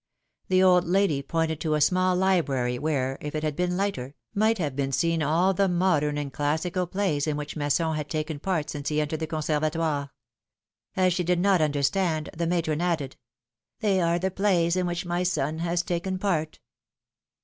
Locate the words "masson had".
7.55-8.09